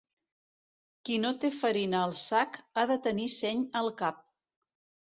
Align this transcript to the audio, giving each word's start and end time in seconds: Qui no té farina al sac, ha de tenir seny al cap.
Qui 1.09 1.17
no 1.25 1.33
té 1.43 1.51
farina 1.59 2.01
al 2.09 2.17
sac, 2.25 2.59
ha 2.75 2.87
de 2.95 2.99
tenir 3.07 3.31
seny 3.39 3.65
al 3.85 3.97
cap. 4.03 4.29